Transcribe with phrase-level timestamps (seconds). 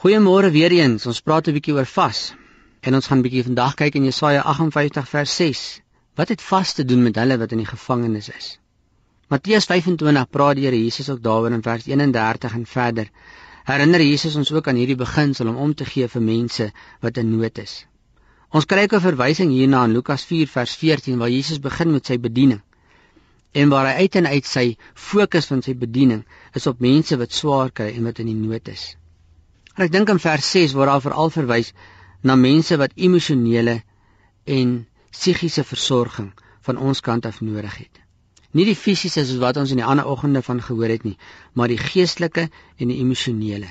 [0.00, 1.04] Goeiemôre weer eens.
[1.10, 2.18] Ons praat 'n bietjie oor vas.
[2.80, 5.64] En ons gaan bietjie vandag kyk in Jesaja 58 vers 6.
[6.16, 8.46] Wat het vas te doen met hulle wat in die gevangenis is?
[9.28, 13.10] Matteus 25 praat die Here Jesus ook daaroor in vers 31 en verder.
[13.64, 16.70] Herinner Jesus ons ook aan hierdie beginsel om om te gee vir mense
[17.00, 17.84] wat in nood is.
[18.50, 22.06] Ons kry ook 'n verwysing hierna in Lukas 4 vers 14 waar Jesus begin met
[22.06, 22.62] sy bediening.
[23.52, 26.24] En waar hy uit en uit sy fokus van sy bediening
[26.54, 28.96] is op mense wat swaar kry en wat in die nood is.
[29.80, 31.68] En ek dink in vers 6 word daar veral verwys
[32.28, 33.78] na mense wat emosionele
[34.56, 34.72] en
[35.08, 36.26] psigiese versorging
[36.66, 38.02] van ons kant af nodig het.
[38.52, 41.14] Nie die fisiese soos wat ons in die ander oggende van gehoor het nie,
[41.56, 43.70] maar die geestelike en die emosionele.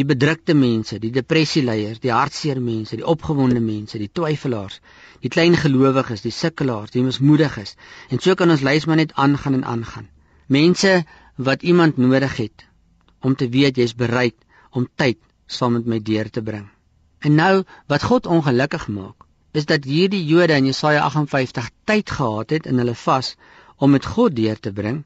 [0.00, 4.80] Die bedrukte mense, die depressieleiers, die hartseer mense, die opgewonde mense, die twyfelaars,
[5.20, 7.76] die klein gelowiges, die sukkelaars, die mismoediges.
[8.08, 10.08] En so kan ons lys maar net aangaan en aangaan.
[10.48, 11.02] Mense
[11.36, 12.66] wat iemand nodig het
[13.20, 14.40] om te weet jy's bereid
[14.72, 16.68] om tyd saam met my deur te bring.
[17.18, 22.50] En nou wat God ongelukkig maak, is dat hierdie Jode in Jesaja 58 tyd gehad
[22.50, 23.34] het in hulle vas
[23.76, 25.04] om met God deur te bring,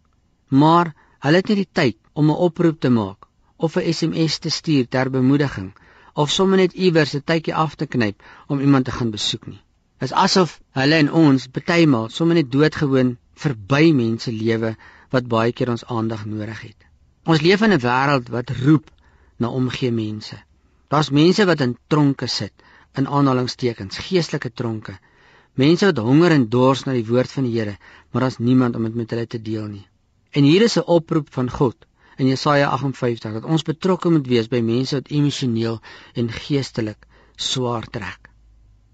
[0.48, 0.94] maar
[1.24, 4.88] hulle het nie die tyd om 'n oproep te maak of 'n SMS te stuur
[4.88, 5.72] ter bemoediging
[6.14, 9.62] of sommer net iewers 'n tydjie af te knyp om iemand te gaan besoek nie.
[9.98, 14.76] Dit is asof hulle en ons bytelmal sommer net doodgewoon verby mense lewe
[15.10, 16.86] wat baie keer ons aandag nodig het.
[17.24, 18.90] Ons leef in 'n wêreld wat roep
[19.38, 20.38] na omgee mense.
[20.88, 22.54] Daar's mense wat in tronke sit,
[22.96, 24.98] in aanhalingstekens, geestelike tronke.
[25.54, 27.76] Mense wat honger en dors na die woord van die Here,
[28.10, 29.86] maar daar's niemand om dit met hulle te deel nie.
[30.32, 34.48] En hier is 'n oproep van God in Jesaja 58 dat ons betrokke moet wees
[34.48, 35.80] by mense wat emosioneel
[36.14, 38.30] en geestelik swaar trek.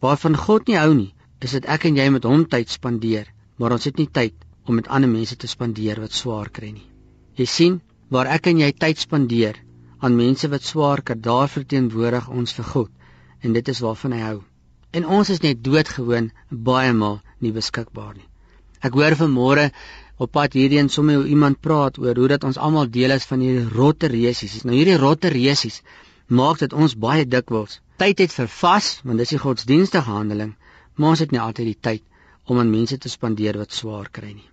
[0.01, 3.73] Waarvan God nie hou nie, is dit ek en jy met hom tyd spandeer, maar
[3.73, 4.35] ons het nie tyd
[4.65, 6.89] om met ander mense te spandeer wat swaar kry nie.
[7.37, 9.57] Jy sien, waar ek en jy tyd spandeer,
[10.05, 12.91] aan mense wat swaar kry, daar verteenwoordig ons vir God
[13.45, 14.39] en dit is waarvan hy hou.
[14.97, 16.31] En ons is net doodgewoon
[16.69, 18.29] baie maal nie beskikbaar nie.
[18.85, 19.71] Ek hoor vanmôre
[20.21, 23.43] op pad hierheen sommer hoe iemand praat oor hoe dat ons almal deel is van
[23.43, 24.63] hierdie rotte reusies.
[24.65, 25.81] Nou hierdie rotte reusies
[26.29, 30.55] maak dit ons baie dikwels tyd het vir vas, want dis die godsdienstige handeling,
[30.97, 32.03] maar ons het nie altyd die tyd
[32.51, 34.49] om aan mense te spandeer wat swaar kry nie.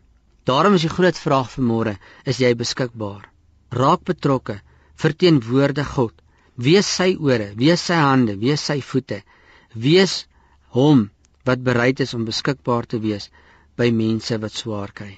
[0.46, 3.28] Daarom is die groot vraag vanmôre, is jy beskikbaar?
[3.72, 4.60] Raak betrokke
[5.02, 6.14] verteenwoordig God.
[6.62, 9.22] Wees sy ore, wees sy hande, wees sy voete.
[9.74, 10.26] Wees
[10.76, 11.08] hom
[11.48, 13.30] wat bereid is om beskikbaar te wees
[13.80, 15.14] by mense wat swaar kry.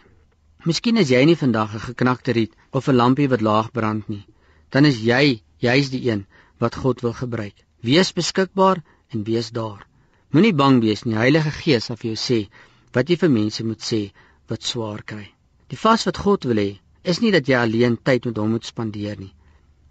[0.63, 4.25] Miskien is jy nie vandag 'n geknakte riet of 'n lampie wat laag brand nie.
[4.71, 6.25] Dan is jy juis die een
[6.59, 7.55] wat God wil gebruik.
[7.81, 9.85] Wees beskikbaar en wees daar.
[10.31, 11.15] Moenie bang wees nie.
[11.15, 12.49] Heilige Gees sal vir jou sê
[12.93, 14.11] wat jy vir mense moet sê
[14.47, 15.27] wat swaar kry.
[15.67, 18.65] Die vas wat God wil hê, is nie dat jy alleen tyd met hom moet
[18.65, 19.33] spandeer nie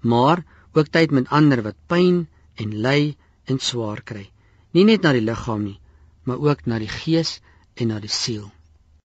[0.03, 3.15] maar ook tyd met ander wat pyn en ly
[3.45, 4.29] en swaar kry.
[4.73, 5.79] Nie net na die liggaam nie,
[6.25, 7.41] maar ook na die gees
[7.75, 8.51] en na die siel.